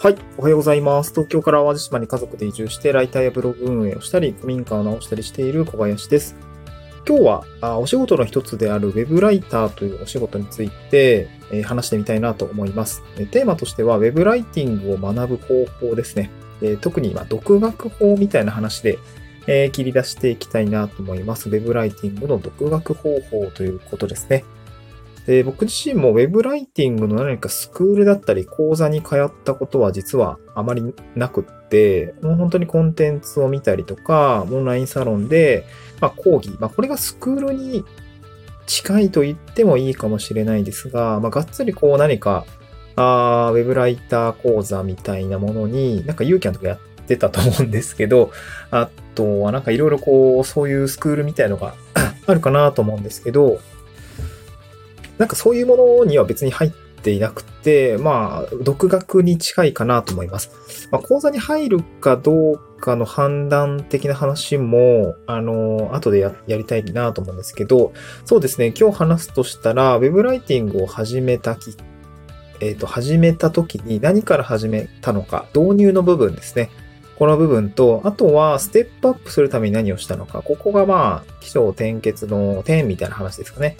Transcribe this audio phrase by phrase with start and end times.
[0.00, 0.16] はい。
[0.36, 1.10] おはようございます。
[1.10, 6.36] 東京から淡路島に家族で移住して、ライターやブログ運営をしたり、古民家を直したりしている小林です。
[7.04, 13.02] 今日は、あお仕事の一つであるウェブライターというお仕事について、えー話してみたいなと思います。
[13.18, 16.30] えテーマとしては、ウェブライティングを学ぶ方法ですね。
[16.62, 19.00] えー特に今、独学法みたいな話で、
[19.48, 21.48] えー切り出していきたいなと思います。
[21.48, 24.44] ウェブライティングの独学方法ということですね。
[25.28, 35.66] で僕自身もウェブライティングの何かスクールだったり講座に通ったことは実はあまりなくって、もう本当にコンテンツを見たりとか、オンラインサロンで、
[36.00, 37.84] まあ、講義、まあ、これがスクールに
[38.64, 42.46] 近いと言ってもいいかもしれないですが、まあ、がっつりこう何か、
[42.96, 48.32] あウェブライター講座みたいなものに、なんかユーキャンとかやってたと思うんですけど、
[48.70, 51.74] あとはなんかいろいろこう、そういうスクールみたいのが
[52.26, 53.60] あるかなと思うんですけど、
[55.18, 60.88] なんかそういうものには別に入っていなくて、まあ、独学に近いかなと思います。
[60.90, 67.92] まあ、講座に入るかどうかの判断的な話も、あの、後でやりたいなと思うんですけど、
[68.24, 71.76] そうですね、今日話すとしたら、ウェブライティングを始めたき、
[72.60, 76.70] えっ、と、始めた時に何から始めたのか、導入の部分ですね。
[77.18, 80.40] この部分と、あとはステップアップするために何をしたのか。
[80.42, 83.76] ここがまあ、起承転結の点みたいな話ですかね。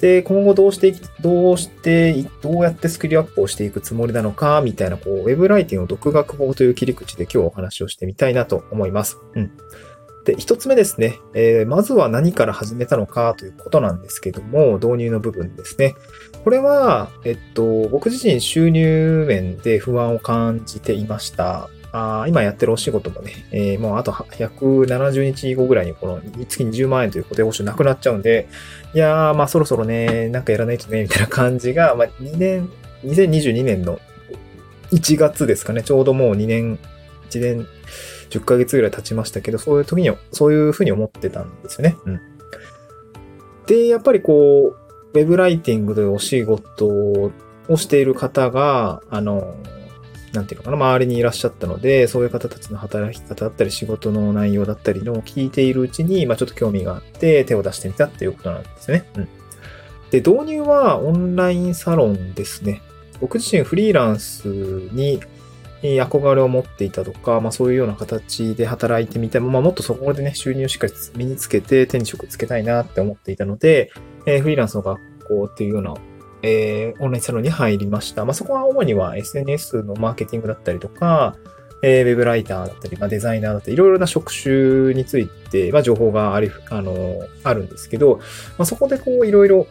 [0.00, 9.16] で、今後どうして、どうして、どうやってスキルアップをしていくつもりなのか、みたいな、こう、ウェブライティングの独学法という切り口で今日お話をしてみたいなと思います。
[9.34, 9.50] うん。
[10.26, 11.18] で、一つ目ですね。
[11.34, 15.94] えーまずは何から始めたのかということなんですけども、導入の部分ですね。
[16.44, 21.70] これは、えっと、僕自身収入面で不安を感じていました。
[21.92, 28.48] あ今やってるお仕事もね、えーもうあと170日後ぐらいにこの月20万円という固定報酬なくなっちゃうんで、
[28.94, 32.70] いやー、まあそろそろね、なんかやらないとね、みたいな感じが、まあ2年、
[33.04, 34.00] 2022年の
[34.90, 36.78] 1月ですかね、ちょうどもう2年、
[37.30, 37.66] 1年
[38.30, 41.96] 10ヶ月ぐらい経ちましたけど、そういう時に、そういうふうに思ってたんですよね。
[42.06, 42.20] うん。
[43.66, 44.74] で、やっぱりこ
[45.14, 47.30] う、ウェブライティングというお仕事を
[47.76, 49.54] している方が、あの、
[50.32, 59.04] なんていうのかな、周りにいらっしゃったので、そういう方たちの働き方だったり、仕事の内容だったりのを聞いているうちに、まあちょっと興味があって手を出してみたっていうことなんですね。
[59.16, 59.28] うん。
[60.10, 62.82] で、導入はオンラインサロンですね。
[63.20, 65.20] 僕自身フリーランスに
[65.82, 73.90] 憧れを持っていたとか、まあそういうような形で働いてみても、まあもっとそこでね、収入をしっかり身につけて手に職つけたいなって思っていたので、
[74.26, 75.94] えーフリーランスの学校っていうような、
[76.42, 78.24] えーオンラインサロンに入りました。
[78.24, 81.36] まあそこは主には SNS のマーケティングだったりとか、
[81.82, 88.18] えーウェブライターだったり、まあ、デザイナーだったり、いろいろな職種について、まあ、情報があり、あの、あるんですけど、
[88.56, 89.66] まあ、そこでこう、いろいろ、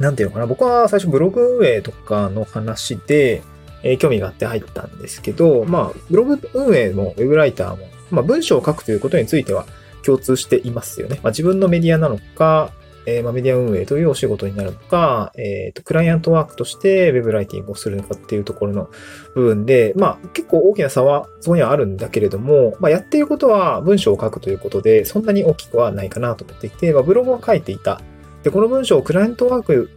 [0.00, 3.42] なんていうのかな、僕は最初ブログ運営とかの話で、
[3.82, 9.66] えー興味があって入ったんですけど、まあ、ブログ運営もウェブライターも、まあ、文章を書くということについては
[10.04, 11.20] 共通していますよね。
[11.22, 12.72] まあ、自分のメディアなのか、
[13.06, 18.90] えーま、メディア運営というお仕事になるのか、えっ、と、クライアントワークとしてウェブライティングをするのかっていうところの
[19.34, 28.00] 部分で、まあ、結構大きな差はそこにはあるんだけれども、まあ、やっていることは文章を書くということで、そんなに大きくはないかなと思っていて、まあ、ブログを書いていた。
[28.42, 29.90] で、この文章をクライアントワーク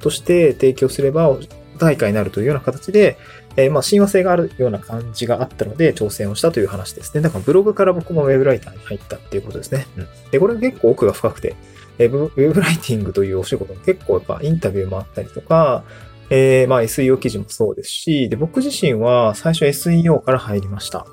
[0.00, 1.36] として提供すれば、
[1.78, 3.18] 対価になるというような形で、
[3.56, 7.22] えーまあ、親和性があるような感じがあったので、挑戦をしたという話ですね。
[7.22, 9.86] だから、ブログから僕もウェブライターに入ったっていうことですね。
[9.96, 10.06] うん。
[10.30, 11.56] で、これ結構奥が深くて、
[11.98, 15.84] えブウェブライティングというお仕事も結構やっぱインタビューもあったりとか、
[16.30, 21.06] えーまあ SEO 記事もそうですし、で、僕自身は最初 SEO から入りました。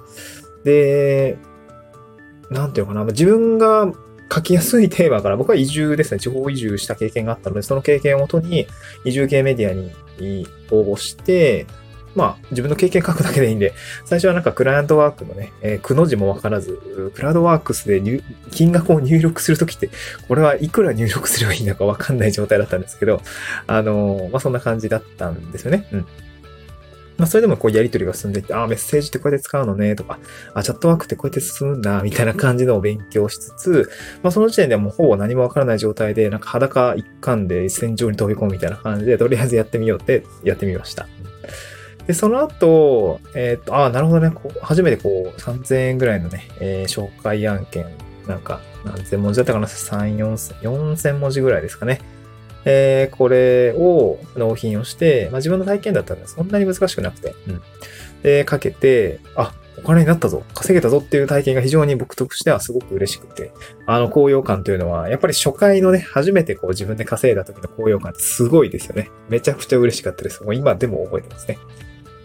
[0.63, 1.37] で、
[2.49, 3.91] なんていうのかな、自分が
[4.31, 8.67] 書きやすいテーマから、僕は移住ですね、地方移住した経験があったので、その経験をもとに
[9.05, 9.73] 移住系メディア
[10.19, 11.67] に応募して、
[12.15, 13.73] まあ、自分の経験書くだけでいいんで、
[14.05, 18.01] 最初はなんかクライアントワークのね、えー、くの字もわからず、クラウドワークスで
[18.51, 19.89] 金額を入力するときって、
[20.27, 23.21] これはいくら入力すればいいのかわかんない状態だったんですけど、
[23.67, 25.87] あのーまあ、そんな感じだったんですよね。
[25.91, 26.05] うん。
[27.17, 30.19] まあ、それでもこうやりとりが進んでいって、ああ、メッセージってこうやって使うのね、とか、
[30.53, 33.91] あチャットワークってこうやって進むんだ、みたいな感じのを勉強しつつ、
[34.23, 41.07] まあ、その時点ではもうほぼ何もわからない状態で、なんか裸一貫で戦場に飛び込むみたいな感じで、とりあえずやってみようってやってみました。
[42.07, 47.85] で、その後、えっ、と、ああ、なるほどね、こう初めてこう、3000円ぐらいのね、えー紹介案件、
[48.27, 52.01] なんか、何千文字だったかな ?3、4000、4000文字ぐらいですかね。
[52.65, 57.61] えーこれを納品をして、まあ、自分の体験だったらそんなに難しくなくて、うん。
[58.21, 63.51] で、かけて、あ、お金になったぞ、稼げたぞっていう体験が非常に僕としてはすごく嬉しくて、
[63.87, 69.09] あの高揚感というのは、やっぱり初回のね、初めてこう自分で稼いだ時の高揚感ってすごいですよね。
[69.29, 70.43] めちゃくちゃ嬉しかったです。
[70.43, 71.57] もう今でも覚えてますね。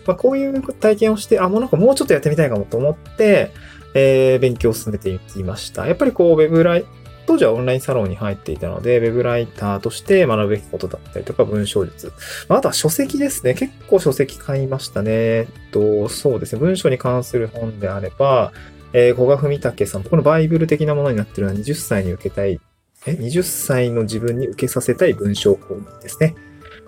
[0.09, 3.53] まあ、こういう体験をして、あ、もうなんかもうちょっとやってみたいかもと思って、
[3.95, 5.87] えー、勉強を進めていきました。
[5.87, 6.87] やっぱりこう、ウェブライ、
[7.27, 12.11] 当時はオンラインサロンに入っていたので、ウェブライターとして学ぶべきことだったりとか、文章術。
[12.49, 13.53] まあ、あとは書籍ですね。
[13.53, 15.11] 結構書籍買いましたね。
[15.13, 16.61] えっと、そうですね。
[16.61, 18.53] 文章に関する本であれば、
[18.95, 22.59] えー、古賀文武さん、このバイブル的なものになってるのは20歳に受けたい、
[23.07, 26.35] え、20歳の自分に受けさせたい文章講義ですね。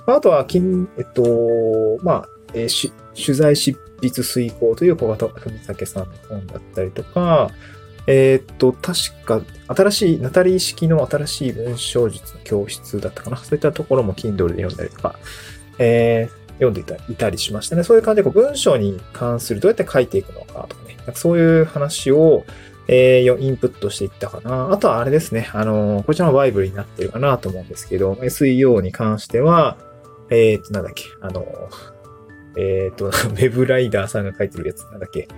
[0.06, 7.50] あとは、金、えっと、まあ、えー、取材執筆遂行という小型文武さんの本だったりとか、
[8.06, 13.36] えー、っと、確か、新しい、ナタリー式の新しい文章術の教室だったかな。
[13.36, 15.16] そういったところも Kindle で読んだりとか、
[15.78, 17.84] えー、読んでいたいたりしましたね。
[17.84, 20.96] そういう感じでこう文章に関するどうやって書いていくのかとかね。
[20.96, 22.44] なんかそういう話を、
[22.88, 24.72] えー、インプットしていったかな。
[24.72, 25.48] あとはあれですね。
[25.52, 29.78] あのー、こちらのバイブルになってるかなと思うんですけど、SEO に関しては、
[30.30, 31.99] えー、っと、なんだっけ、あのー、
[32.56, 35.28] えっ、ー、と、 ウェブライダーさんが書いてるやつなんだっけ。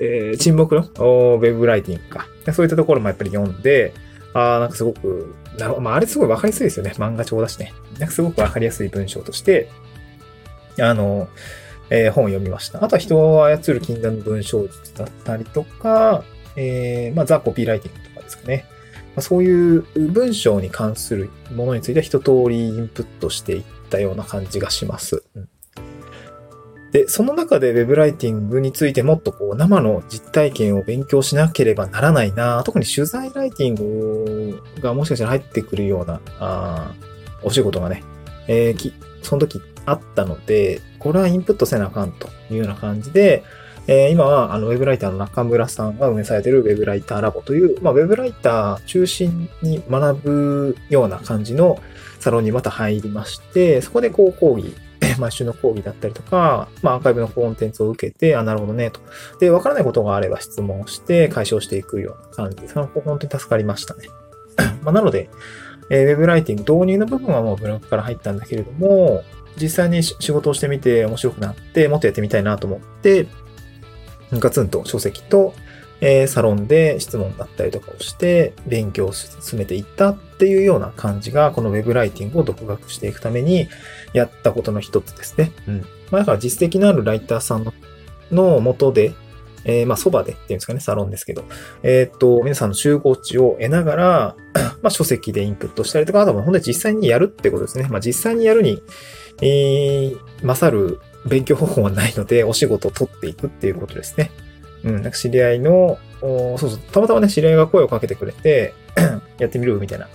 [0.00, 0.82] えー、沈黙の？
[0.82, 2.26] ウェブライティングか。
[2.52, 3.92] そういったところもやっぱり読んで、
[4.34, 6.92] ああ、なんかすごく、なまあ、あれすごいわかりやすいですよね。
[6.96, 7.72] 漫画帳だしね。
[7.98, 9.70] なんかすごくわかりやすい文章として、
[10.78, 11.28] あの、
[11.88, 12.84] えー、本を読みました。
[12.84, 16.24] あとは人を操る禁断の文章術だったりとか、
[16.56, 18.66] えー、まあ、ザ・コピーライティングとかですかね。
[19.14, 25.24] まあ、そういう文章に関するものについては一通りインプットしていったような感じがします。
[25.34, 25.48] うん
[26.96, 36.94] で、その中で Web ライティングについてもっとこう生の実体験を勉強しなければならないな、特に取材ライティングがもしかしたら入ってくるような、あ
[37.42, 38.02] お仕事がね、
[38.48, 43.44] えー、き、その時あったので、これはインプットせなあかんというような感じで、
[43.88, 51.78] えー、今はあのウェブライターの中村さんが運営されているウェブライターラボという、まあ、ウェブライター中心に学ぶような感じの
[52.20, 54.74] サロンにまた入りまして、そこでこう講義
[55.18, 59.00] 毎週の講義だったりとか、まあ、アーカイブのコンテンツを受けて、あ、なるほどね、と。
[59.40, 64.08] で、わからないことがあれば質問して解消していくような感じで、その本当に助かりましたね。
[64.82, 65.30] まあ、なので、
[65.90, 69.22] えー、ウェブライティング導入の部分はもうブログから入ったんだけれども、
[69.60, 73.26] 実際に仕事をしてみて面白くなって、もっとやってみたいなと思って、
[74.32, 75.54] ガツンと書籍と、
[76.00, 83.68] えー、サロンで質問だったりとかをして勉強を進めていったっていうような感じが、この Web ライティングを独学していくために
[84.12, 85.52] やったことの一つですね。
[85.66, 85.80] うん。
[86.10, 87.72] まあ、だから実績のあるライターさんの
[88.30, 89.14] の元で、
[89.64, 91.44] えー、まあ、そばでっていうんですかね、サロンですけど、
[91.82, 94.36] えー、っと、皆さんの集合値を得ながら、
[94.82, 97.88] まあ、書籍でインプットしたりとか、あとは本当に実際にやるってことですね。
[97.88, 98.80] まあ、実際にやるに、
[99.42, 104.30] えー、勝る勉強方法はないので、お仕事を取っていくっていうことですね。
[104.86, 108.72] うん、なんか知り合いの、そうそう、たまたまね、知り合いが声をかけてくれて
[109.38, 110.08] やってみるみたいな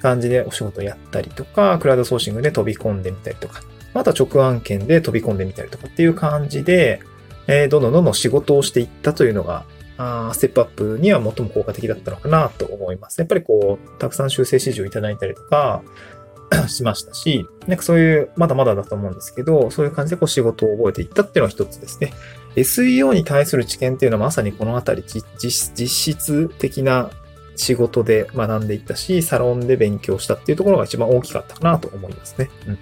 [0.00, 3.62] 感じでお仕事やったりとか、クラウドソーシングで飛び込んでみたりとか、
[3.94, 7.00] あとは直案件で飛び込んでみたりとかっていう感じで、
[7.46, 9.64] えー、どんどんどんどん仕事をしていったというのが、
[9.96, 13.18] あステップアップには最も効果的だったのかなと思います。
[13.18, 15.82] やっぱりこう、たくさん修正指示をいただいたりとか、
[16.68, 22.12] しましたし、なんかそういう、まだまだだと思うんですけど、そういう感じでこう仕事を覚えていったっていうのは一つですね。
[22.56, 27.10] SEO に対する知見っていうのはまさにこのあたり実質的な
[27.56, 32.50] 仕事で学んでいったし、サロンで勉強したっていうところが一番大きかったかなと思いますね。
[32.66, 32.78] うん。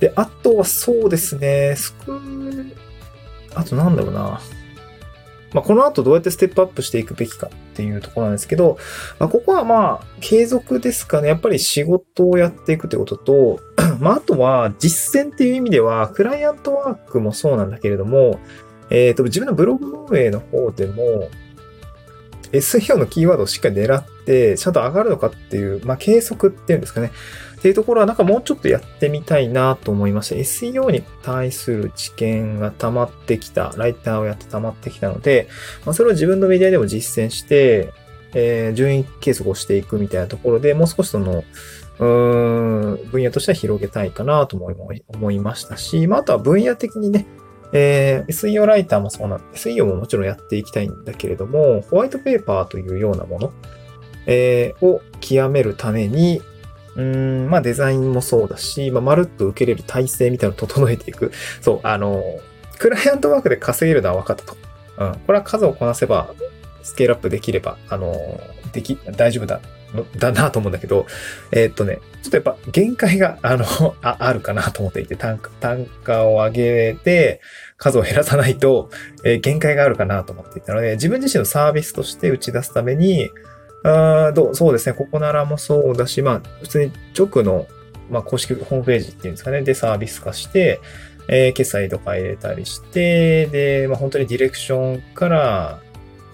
[0.00, 2.76] で、あとはそうですね、スクール、
[3.54, 4.40] あとなんだろうな。
[5.52, 8.78] まあ、この後どうやってステップアップしていくべきかっていうところなんですけど、
[9.18, 11.28] まあ、ここはまあ、継続ですかね。
[11.28, 13.60] やっぱり仕事をやっていくってことと、
[14.00, 18.38] まあ、あとは実践っていう意味では、クライアントワークもそうなんだけれども、
[18.90, 21.28] えっ、ー、と、自分のブログ運営の方でも、
[22.52, 27.12] SEO のキーワードをしっかり狙って、ちゃんと上がるのかっていう、まあ、計測っていうんですかね。
[27.58, 30.36] っていうところはなんかもうちょっとやってみたいなと思いました。
[30.36, 35.48] SEO に対する知見が溜まってきた、ライターをやって溜まってきたので、
[35.84, 37.92] まあ、それを自分のメディアでも実践して、
[38.34, 41.44] えー、順位計測をしていくみたいなところでもう少しその、
[41.98, 47.26] うーん、分野としては広げたいかなと思いましたし、まあ、あとは分野的にね、
[47.72, 53.52] えー、SEO ライターもそうなんで、SEO ももちろんやっていきたいんだけれども、ホワイトペーパーというようなもの、
[54.26, 56.42] えー、を極めるために、
[56.96, 61.32] うん、まあデザインもそうだし、まあ、まるっと受けれる体制みたいなのを整えていく。
[61.60, 62.22] そう、あの、
[62.78, 64.56] クライアントワークで稼げるのは分かったと。
[64.98, 65.18] うん。
[65.26, 66.34] これは数をこなせば、
[66.82, 68.14] スケールアップできれば、あの、
[68.72, 69.60] でき、大丈夫だ、
[70.16, 71.06] だなと思うんだけど、
[71.50, 73.64] えー、っとね、ちょっとやっぱ限界が、あの、
[74.02, 77.40] ああるかなと思っていて、単価、単価を上げて、
[77.76, 78.90] 数を減らさないと、
[79.24, 83.30] えー、限界があるかなと思っていたので、自分自身のサービスとして打ち出すために、
[83.84, 87.66] あどそうですね、ここならもそうだし、まあ、普通に直の、
[88.10, 90.80] まあ、公式ホームページっていうんですかね、でサービス化して、
[91.28, 95.80] えー、決済とか入れたりして、で、まあ、本当にディレクションから、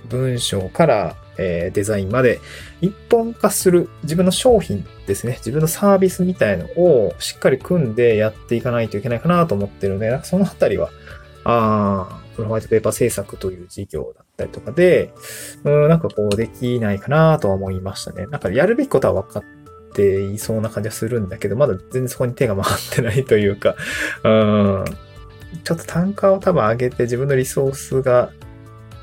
[0.09, 2.41] 文章から、えー、デザインまで
[2.81, 5.35] 一本化する自分の商品ですね。
[5.35, 10.91] 自分のサービスみたいのをしっかり組んでやっていかないといけないかなと思ってるので、そのあたりは、
[11.45, 15.13] ああ、プロホワイトペーパー制作という事業だったりとかで、
[15.65, 18.27] うん、なんかこうできないかなとは思いましたね。
[18.27, 19.43] なんかやるべきことは分かっ
[19.95, 23.77] ていそうな感じはするんだけど、まだ全然そこに手が回ってないというか、
[24.25, 24.85] うん、
[25.63, 28.31] ちょっと単価を多分上げて自分のリソースが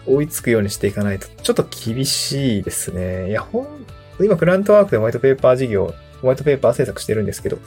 [0.05, 3.29] 追いつくようにしていかないと、ちょっと厳しいですね。
[3.29, 3.85] いや、ほん、
[4.23, 7.57] 今、クラントワークでホワイトペーパー事業、ホワイトペーパー制作してるんですけど、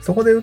[0.00, 0.34] そこで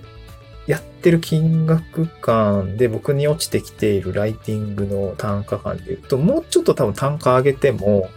[0.68, 8.10] やってる金額感で僕に落ちてきているライティングの単価感で言うと、もうちょっと多分単価上げても、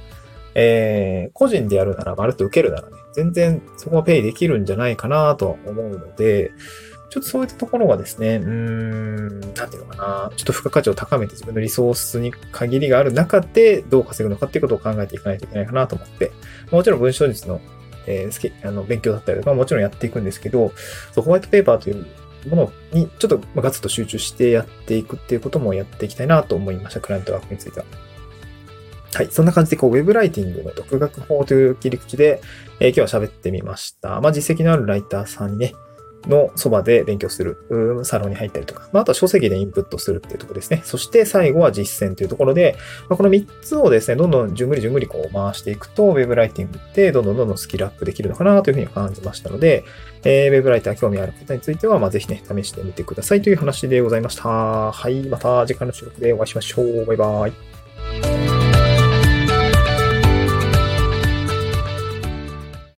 [0.55, 6.53] えー、個人でやるなら、まるっと受けるならね、全然そこはペイできるんじゃないかなと思うので、
[7.11, 16.33] ちょっとそういったところがですね、うーん、なんていうのかな、ちょっと付加価値を高めて自分のリソースに限りがある中でどう稼ぐのかっていうことを考えていかないといけないかなと思って、
[16.71, 17.61] もちろん文章術の、
[18.07, 20.73] えー、あの勉強だったりとかもちろんやっていくんですけど、
[21.15, 22.07] ホワイトペーパーという
[22.49, 27.01] ものにちょっとガツッと集中してやっていくっていうこともやっていきたいなと思いました。
[27.01, 27.87] クライアントワークについては。
[29.15, 29.29] はい。
[29.31, 32.43] そんな感じで、こう、ウェブライティングの独学法という切り口で、
[32.81, 34.21] えー、今日は喋ってみました。
[34.21, 35.73] まあ、実績のあるライターさんにね、
[36.29, 37.59] のそばで勉強する、
[38.05, 40.83] サロンに入ったりとか、まあ、あとは書籍でインプットするっていうところですね。
[40.85, 42.77] そして最後は実践というところで、
[43.09, 49.85] まあ、この3つをですね、どんどんじゅんぐりじゅんぐりこう回していくと、ウェブライティングってどんどんどんどんスキルアップできるのかなというふうに感じましたので、
[50.25, 54.93] えー、ウェブライター興味ある方については、まあ、ぜひね、試してみてくださいという話でございました。
[54.93, 57.05] はい、また次回の収録でお会いしましょう。
[57.07, 57.74] バイバイ。